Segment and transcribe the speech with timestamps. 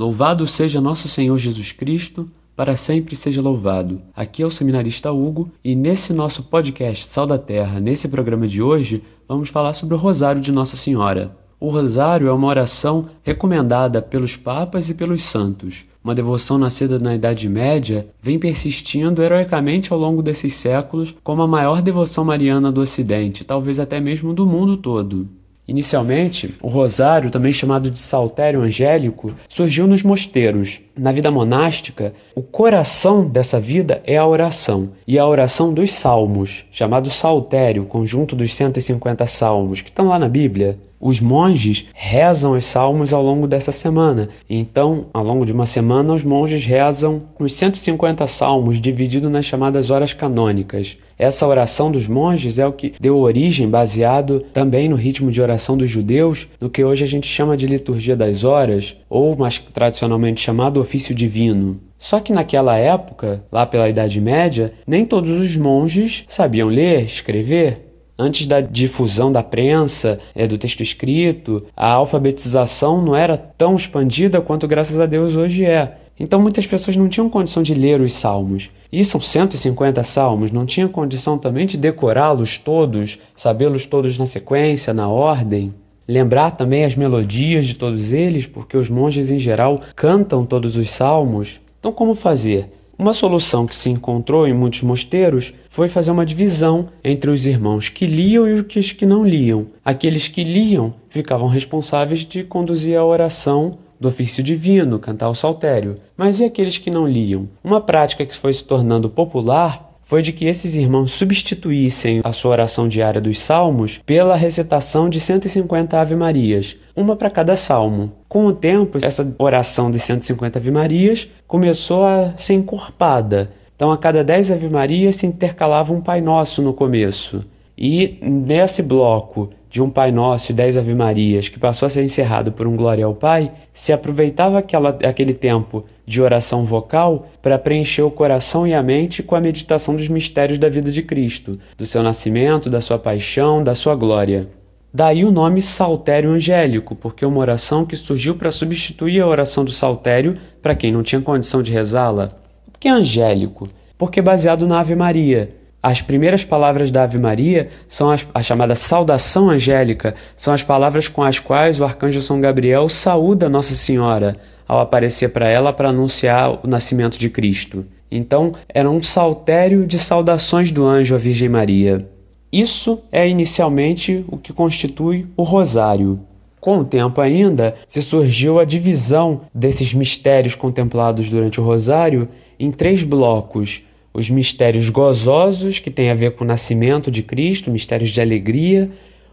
[0.00, 4.00] Louvado seja nosso Senhor Jesus Cristo, para sempre seja louvado.
[4.16, 8.62] Aqui é o seminarista Hugo e nesse nosso podcast Sal da Terra, nesse programa de
[8.62, 11.36] hoje, vamos falar sobre o Rosário de Nossa Senhora.
[11.60, 15.84] O Rosário é uma oração recomendada pelos papas e pelos santos.
[16.02, 21.46] Uma devoção nascida na Idade Média vem persistindo heroicamente ao longo desses séculos como a
[21.46, 25.28] maior devoção mariana do Ocidente, talvez até mesmo do mundo todo.
[25.70, 30.80] Inicialmente, o rosário, também chamado de saltério angélico, surgiu nos mosteiros.
[30.98, 36.64] Na vida monástica, o coração dessa vida é a oração, e a oração dos salmos,
[36.72, 40.76] chamado saltério, conjunto dos 150 salmos, que estão lá na Bíblia.
[41.00, 44.28] Os monges rezam os salmos ao longo dessa semana.
[44.48, 49.88] Então, ao longo de uma semana, os monges rezam os 150 salmos, dividido nas chamadas
[49.88, 50.98] horas canônicas.
[51.18, 55.74] Essa oração dos monges é o que deu origem, baseado também no ritmo de oração
[55.74, 60.40] dos judeus, no que hoje a gente chama de liturgia das horas, ou mais tradicionalmente
[60.40, 61.80] chamado ofício divino.
[61.98, 67.89] Só que naquela época, lá pela Idade Média, nem todos os monges sabiam ler, escrever.
[68.22, 74.42] Antes da difusão da prensa, é, do texto escrito, a alfabetização não era tão expandida
[74.42, 75.96] quanto, graças a Deus, hoje é.
[76.18, 78.68] Então muitas pessoas não tinham condição de ler os salmos.
[78.92, 84.92] E são 150 salmos, não tinham condição também de decorá-los todos, sabê-los todos na sequência,
[84.92, 85.72] na ordem.
[86.06, 90.90] Lembrar também as melodias de todos eles, porque os monges em geral cantam todos os
[90.90, 91.58] salmos.
[91.78, 92.70] Então, como fazer?
[93.00, 97.88] Uma solução que se encontrou em muitos mosteiros foi fazer uma divisão entre os irmãos
[97.88, 99.68] que liam e os que não liam.
[99.82, 105.94] Aqueles que liam ficavam responsáveis de conduzir a oração do ofício divino, cantar o saltério.
[106.14, 107.48] Mas e aqueles que não liam?
[107.64, 112.50] Uma prática que foi se tornando popular foi de que esses irmãos substituíssem a sua
[112.50, 118.10] oração diária dos salmos pela recitação de 150 Ave-Marias, uma para cada salmo.
[118.28, 123.52] Com o tempo, essa oração de 150 Ave-Marias começou a ser encorpada.
[123.76, 127.44] Então, a cada 10 Ave-Marias se intercalava um Pai Nosso no começo.
[127.78, 132.02] E nesse bloco de um Pai Nosso e dez Ave Marias, que passou a ser
[132.02, 137.56] encerrado por um Glória ao Pai, se aproveitava aquela, aquele tempo de oração vocal para
[137.56, 141.56] preencher o coração e a mente com a meditação dos mistérios da vida de Cristo,
[141.78, 144.48] do seu nascimento, da sua paixão, da sua glória.
[144.92, 149.64] Daí o nome Saltério Angélico, porque é uma oração que surgiu para substituir a oração
[149.64, 152.32] do Saltério para quem não tinha condição de rezá-la.
[152.72, 153.68] Por que angélico?
[153.96, 158.42] Porque é baseado na Ave Maria, as primeiras palavras da Ave Maria são as, a
[158.42, 163.74] chamada saudação angélica, são as palavras com as quais o arcanjo São Gabriel saúda Nossa
[163.74, 164.36] Senhora
[164.68, 167.84] ao aparecer para ela para anunciar o nascimento de Cristo.
[168.08, 172.06] Então, era um saltério de saudações do anjo à Virgem Maria.
[172.52, 176.20] Isso é inicialmente o que constitui o rosário.
[176.60, 182.70] Com o tempo ainda, se surgiu a divisão desses mistérios contemplados durante o rosário em
[182.70, 188.10] três blocos os mistérios gozosos, que têm a ver com o nascimento de Cristo, mistérios
[188.10, 188.90] de alegria,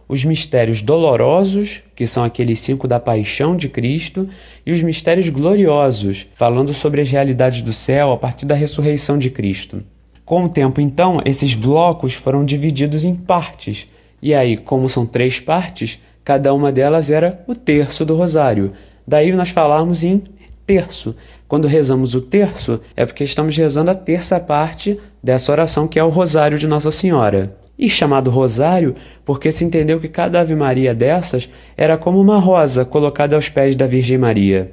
[0.07, 4.27] os mistérios dolorosos, que são aqueles cinco da paixão de Cristo,
[4.65, 9.29] e os mistérios gloriosos, falando sobre as realidades do céu a partir da ressurreição de
[9.29, 9.83] Cristo.
[10.23, 13.87] Com o tempo, então, esses blocos foram divididos em partes,
[14.21, 18.73] e aí, como são três partes, cada uma delas era o terço do rosário.
[19.05, 20.21] Daí nós falamos em
[20.65, 21.15] terço.
[21.47, 26.03] Quando rezamos o terço, é porque estamos rezando a terça parte dessa oração que é
[26.03, 27.55] o Rosário de Nossa Senhora.
[27.79, 32.83] E chamado Rosário porque se entendeu que cada Ave Maria dessas era como uma rosa
[32.83, 34.71] colocada aos pés da Virgem Maria.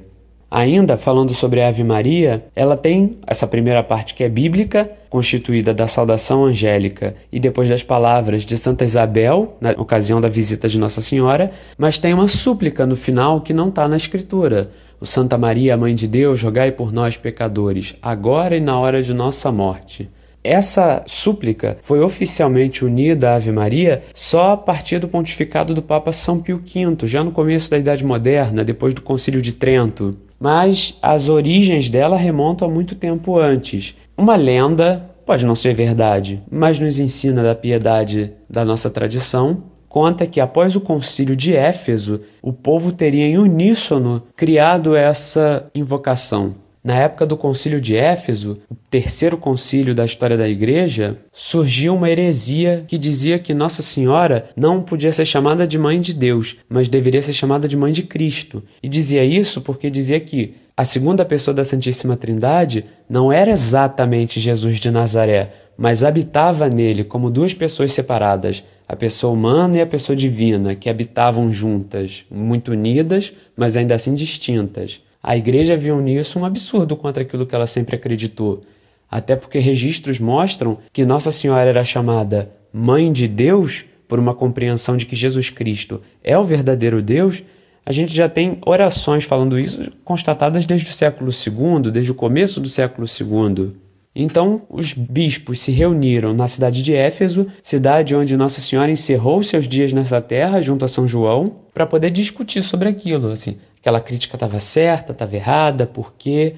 [0.50, 5.74] Ainda falando sobre a Ave Maria, ela tem essa primeira parte que é bíblica, constituída
[5.74, 10.78] da saudação angélica e depois das palavras de Santa Isabel, na ocasião da visita de
[10.78, 14.70] Nossa Senhora, mas tem uma súplica no final que não está na Escritura.
[15.00, 19.12] O Santa Maria, Mãe de Deus, rogai por nós, pecadores, agora e na hora de
[19.12, 20.08] nossa morte.
[20.42, 26.12] Essa súplica foi oficialmente unida à Ave Maria só a partir do pontificado do Papa
[26.12, 30.14] São Pio V, já no começo da Idade Moderna, depois do Concílio de Trento.
[30.38, 33.96] Mas as origens dela remontam a muito tempo antes.
[34.18, 39.62] Uma lenda, pode não ser verdade, mas nos ensina da piedade da nossa tradição,
[39.94, 46.52] conta que após o concílio de Éfeso, o povo teria em uníssono criado essa invocação.
[46.82, 52.10] Na época do concílio de Éfeso, o terceiro concílio da história da igreja, surgiu uma
[52.10, 56.88] heresia que dizia que Nossa Senhora não podia ser chamada de mãe de Deus, mas
[56.88, 58.64] deveria ser chamada de mãe de Cristo.
[58.82, 64.40] E dizia isso porque dizia que a segunda pessoa da Santíssima Trindade não era exatamente
[64.40, 69.86] Jesus de Nazaré, mas habitava nele como duas pessoas separadas, a pessoa humana e a
[69.86, 75.00] pessoa divina, que habitavam juntas, muito unidas, mas ainda assim distintas.
[75.22, 78.62] A igreja viu nisso um absurdo contra aquilo que ela sempre acreditou.
[79.10, 84.96] Até porque registros mostram que Nossa Senhora era chamada Mãe de Deus por uma compreensão
[84.96, 87.42] de que Jesus Cristo é o verdadeiro Deus.
[87.86, 92.60] A gente já tem orações falando isso constatadas desde o século II, desde o começo
[92.60, 93.72] do século II.
[94.14, 99.66] Então, os bispos se reuniram na cidade de Éfeso, cidade onde Nossa Senhora encerrou seus
[99.66, 104.36] dias nessa terra junto a São João, para poder discutir sobre aquilo, assim, aquela crítica
[104.36, 106.54] estava certa, estava errada, por quê?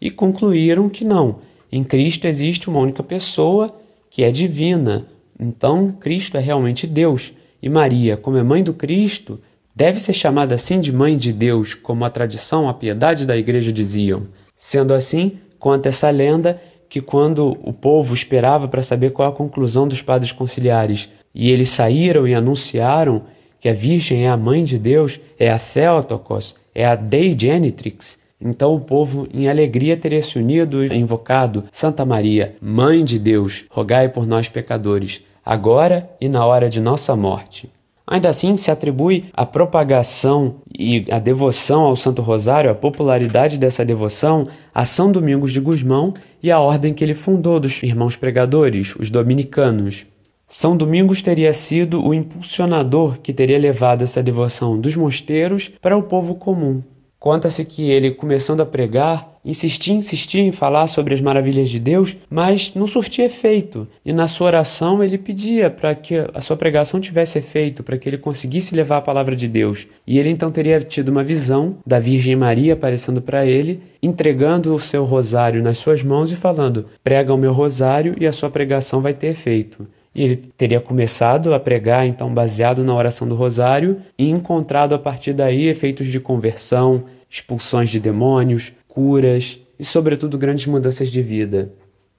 [0.00, 1.40] E concluíram que não.
[1.72, 3.74] Em Cristo existe uma única pessoa
[4.08, 5.06] que é divina.
[5.38, 7.32] Então, Cristo é realmente Deus.
[7.60, 9.40] E Maria, como é mãe do Cristo,
[9.74, 13.72] deve ser chamada assim de mãe de Deus, como a tradição, a piedade da igreja
[13.72, 14.28] diziam.
[14.54, 16.60] Sendo assim, conta essa lenda
[16.90, 21.68] que quando o povo esperava para saber qual a conclusão dos padres conciliares, e eles
[21.68, 23.22] saíram e anunciaram
[23.60, 28.18] que a Virgem é a mãe de Deus, é a Theotokos, é a Dei Genitrix,
[28.40, 33.64] então o povo, em alegria, teria se unido e invocado Santa Maria, Mãe de Deus,
[33.70, 37.70] rogai por nós pecadores, agora e na hora de nossa morte.
[38.10, 43.84] Ainda assim, se atribui a propagação e a devoção ao Santo Rosário, a popularidade dessa
[43.84, 46.12] devoção, a São Domingos de Gusmão
[46.42, 50.06] e a ordem que ele fundou dos irmãos pregadores, os dominicanos.
[50.48, 56.02] São Domingos teria sido o impulsionador que teria levado essa devoção dos mosteiros para o
[56.02, 56.82] povo comum.
[57.20, 62.16] Conta-se que ele, começando a pregar, insistia, insistia em falar sobre as maravilhas de Deus,
[62.30, 63.86] mas não surtia efeito.
[64.02, 68.08] E na sua oração ele pedia para que a sua pregação tivesse efeito, para que
[68.08, 69.86] ele conseguisse levar a palavra de Deus.
[70.06, 74.80] E ele então teria tido uma visão da Virgem Maria aparecendo para ele, entregando o
[74.80, 79.02] seu rosário nas suas mãos e falando: prega o meu rosário e a sua pregação
[79.02, 79.86] vai ter efeito.
[80.14, 84.98] E ele teria começado a pregar, então, baseado na oração do Rosário, e encontrado a
[84.98, 91.72] partir daí efeitos de conversão, expulsões de demônios, curas e, sobretudo, grandes mudanças de vida.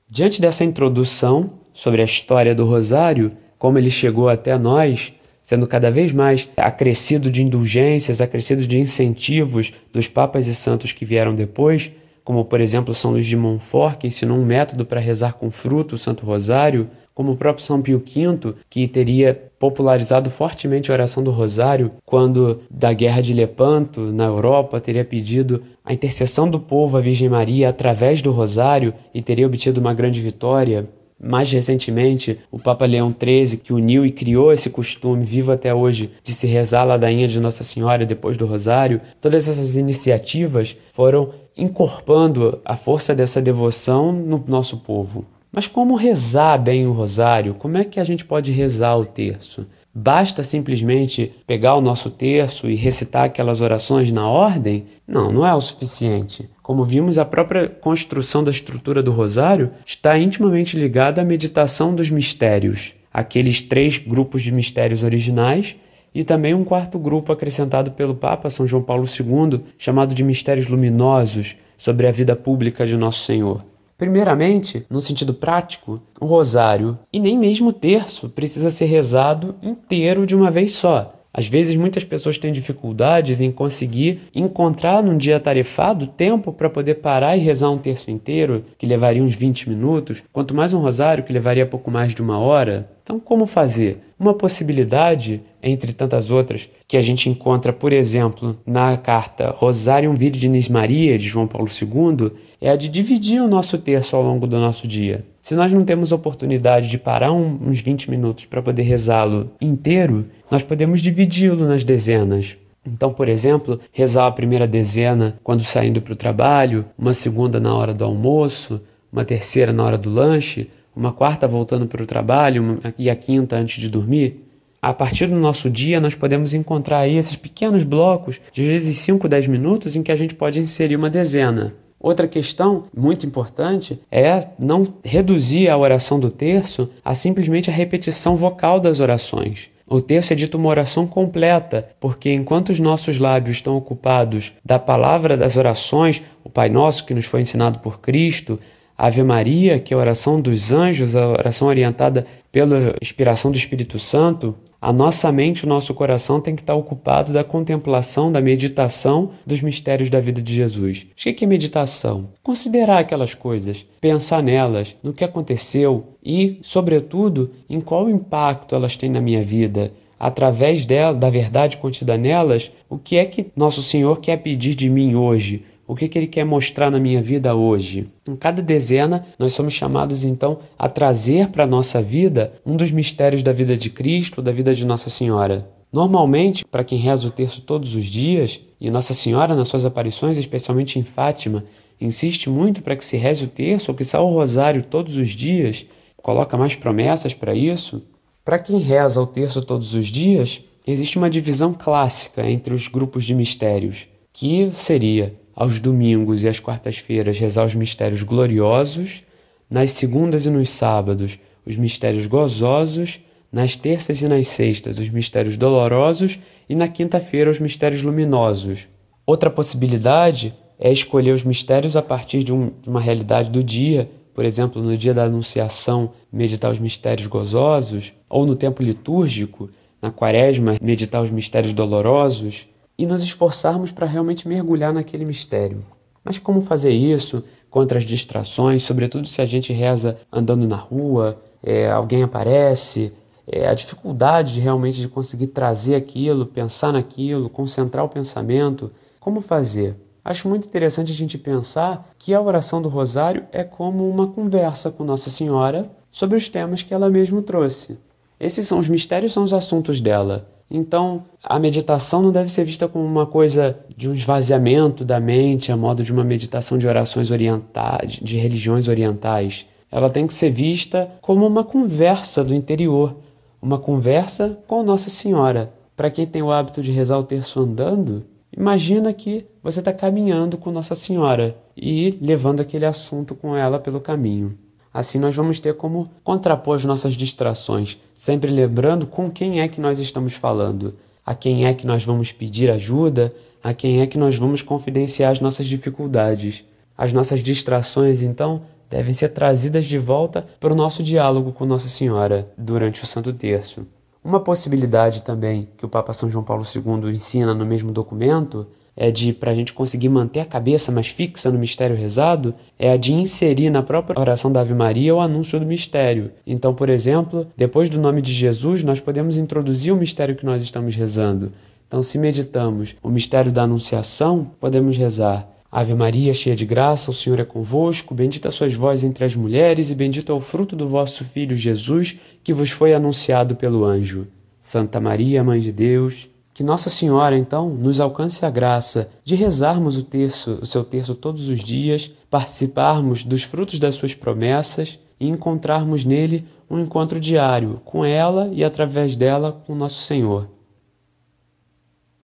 [0.10, 5.14] Diante dessa introdução sobre a história do Rosário, como ele chegou até nós,
[5.44, 11.06] sendo cada vez mais acrescido de indulgências, acrescido de incentivos dos papas e santos que
[11.06, 11.92] vieram depois,
[12.24, 15.96] como por exemplo São Luís de Montfort, que ensinou um método para rezar com fruto
[15.96, 21.24] o Santo Rosário, como o próprio São Pio V, que teria popularizado fortemente a oração
[21.24, 26.98] do Rosário quando, da Guerra de Lepanto, na Europa, teria pedido a intercessão do povo
[26.98, 30.88] à Virgem Maria através do Rosário e teria obtido uma grande vitória.
[31.24, 36.10] Mais recentemente, o Papa Leão XIII, que uniu e criou esse costume vivo até hoje
[36.24, 41.30] de se rezar a ladainha de Nossa Senhora depois do Rosário, todas essas iniciativas foram
[41.56, 45.24] incorporando a força dessa devoção no nosso povo.
[45.51, 47.53] Mas como rezar bem o rosário?
[47.53, 49.68] Como é que a gente pode rezar o terço?
[49.94, 54.86] Basta simplesmente pegar o nosso terço e recitar aquelas orações na ordem?
[55.06, 56.50] Não, não é o suficiente.
[56.63, 62.09] Como vimos, a própria construção da estrutura do rosário está intimamente ligada à meditação dos
[62.09, 65.75] mistérios, aqueles três grupos de mistérios originais
[66.15, 70.68] e também um quarto grupo acrescentado pelo Papa São João Paulo II, chamado de mistérios
[70.68, 73.71] luminosos sobre a vida pública de Nosso Senhor.
[74.01, 80.25] Primeiramente, no sentido prático, o rosário e nem mesmo o terço precisa ser rezado inteiro
[80.25, 81.13] de uma vez só.
[81.31, 86.95] Às vezes, muitas pessoas têm dificuldades em conseguir encontrar num dia tarefado tempo para poder
[86.95, 91.24] parar e rezar um terço inteiro, que levaria uns 20 minutos, quanto mais um rosário,
[91.24, 92.89] que levaria pouco mais de uma hora.
[93.12, 93.98] Então, como fazer?
[94.18, 100.70] Uma possibilidade, entre tantas outras, que a gente encontra, por exemplo, na carta Rosarium Virginis
[100.70, 104.58] Maria de João Paulo II, é a de dividir o nosso terço ao longo do
[104.58, 105.25] nosso dia.
[105.41, 110.27] Se nós não temos oportunidade de parar um, uns 20 minutos para poder rezá-lo inteiro,
[110.50, 112.56] nós podemos dividi-lo nas dezenas.
[112.86, 117.75] Então, por exemplo, rezar a primeira dezena quando saindo para o trabalho, uma segunda na
[117.75, 122.79] hora do almoço, uma terceira na hora do lanche, uma quarta voltando para o trabalho
[122.98, 124.45] e a quinta antes de dormir.
[124.81, 129.29] A partir do nosso dia, nós podemos encontrar aí esses pequenos blocos, de vezes 5,
[129.29, 131.75] 10 minutos, em que a gente pode inserir uma dezena.
[132.00, 138.36] Outra questão muito importante é não reduzir a oração do terço a simplesmente a repetição
[138.36, 139.69] vocal das orações.
[139.86, 144.79] O terço é dito uma oração completa, porque enquanto os nossos lábios estão ocupados da
[144.79, 148.57] palavra das orações, o Pai Nosso que nos foi ensinado por Cristo,
[149.03, 153.98] Ave Maria, que é a oração dos anjos, a oração orientada pela inspiração do Espírito
[153.98, 159.31] Santo, a nossa mente, o nosso coração tem que estar ocupado da contemplação, da meditação
[159.43, 161.08] dos mistérios da vida de Jesus.
[161.13, 162.29] O que é meditação?
[162.43, 169.10] Considerar aquelas coisas, pensar nelas, no que aconteceu e, sobretudo, em qual impacto elas têm
[169.10, 169.88] na minha vida.
[170.20, 174.88] Através dela, da verdade contida nelas, o que é que nosso Senhor quer pedir de
[174.88, 175.63] mim hoje?
[175.91, 178.07] O que, que ele quer mostrar na minha vida hoje?
[178.25, 182.91] Em cada dezena, nós somos chamados então a trazer para a nossa vida um dos
[182.91, 185.69] mistérios da vida de Cristo, da vida de Nossa Senhora.
[185.91, 190.38] Normalmente, para quem reza o terço todos os dias, e Nossa Senhora, nas suas aparições,
[190.38, 191.65] especialmente em Fátima,
[192.00, 195.31] insiste muito para que se reze o terço ou que saia o rosário todos os
[195.31, 198.01] dias, coloca mais promessas para isso.
[198.45, 203.25] Para quem reza o terço todos os dias, existe uma divisão clássica entre os grupos
[203.25, 209.22] de mistérios, que seria aos domingos e às quartas-feiras rezar os mistérios gloriosos,
[209.70, 213.20] nas segundas e nos sábados os mistérios gozosos,
[213.51, 218.88] nas terças e nas sextas os mistérios dolorosos e na quinta-feira os mistérios luminosos.
[219.24, 224.10] Outra possibilidade é escolher os mistérios a partir de, um, de uma realidade do dia,
[224.34, 229.70] por exemplo, no dia da Anunciação, meditar os mistérios gozosos, ou no tempo litúrgico,
[230.01, 232.65] na Quaresma, meditar os mistérios dolorosos,
[233.01, 235.84] e nos esforçarmos para realmente mergulhar naquele mistério.
[236.24, 241.41] Mas como fazer isso contra as distrações, sobretudo se a gente reza andando na rua,
[241.63, 243.12] é, alguém aparece,
[243.48, 249.41] é, a dificuldade de realmente de conseguir trazer aquilo, pensar naquilo, concentrar o pensamento, como
[249.41, 249.96] fazer?
[250.24, 254.91] Acho muito interessante a gente pensar que a oração do Rosário é como uma conversa
[254.91, 257.98] com Nossa Senhora sobre os temas que ela mesma trouxe.
[258.39, 260.48] Esses são os mistérios, são os assuntos dela.
[260.74, 265.70] Então, a meditação não deve ser vista como uma coisa de um esvaziamento da mente,
[265.70, 269.66] a modo de uma meditação de orações orientais, de religiões orientais.
[269.92, 273.18] Ela tem que ser vista como uma conversa do interior,
[273.62, 275.74] uma conversa com Nossa Senhora.
[275.94, 278.24] Para quem tem o hábito de rezar o terço andando,
[278.56, 284.00] imagina que você está caminhando com Nossa Senhora e levando aquele assunto com ela pelo
[284.00, 284.58] caminho.
[284.93, 289.79] Assim, nós vamos ter como contrapor as nossas distrações, sempre lembrando com quem é que
[289.79, 290.95] nós estamos falando,
[291.25, 293.31] a quem é que nós vamos pedir ajuda,
[293.63, 296.65] a quem é que nós vamos confidenciar as nossas dificuldades.
[296.98, 301.88] As nossas distrações, então, devem ser trazidas de volta para o nosso diálogo com Nossa
[301.88, 303.88] Senhora durante o Santo Terço.
[304.24, 308.67] Uma possibilidade também que o Papa São João Paulo II ensina no mesmo documento
[309.01, 312.91] é de, para a gente conseguir manter a cabeça mais fixa no mistério rezado, é
[312.91, 316.29] a de inserir na própria oração da Ave Maria o anúncio do mistério.
[316.46, 320.62] Então, por exemplo, depois do nome de Jesus, nós podemos introduzir o mistério que nós
[320.62, 321.51] estamos rezando.
[321.88, 325.50] Então, se meditamos o mistério da Anunciação, podemos rezar.
[325.72, 329.89] Ave Maria, cheia de graça, o Senhor é convosco, bendita sois vós entre as mulheres,
[329.89, 334.27] e bendito é o fruto do vosso Filho Jesus, que vos foi anunciado pelo anjo.
[334.60, 339.96] Santa Maria, Mãe de Deus, que Nossa Senhora, então, nos alcance a graça de rezarmos
[339.96, 345.27] o terço, o seu terço todos os dias, participarmos dos frutos das suas promessas e
[345.27, 350.48] encontrarmos nele um encontro diário com ela e através dela com nosso Senhor.